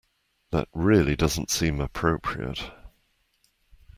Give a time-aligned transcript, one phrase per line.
[0.49, 2.71] That really doesn't seem appropriate.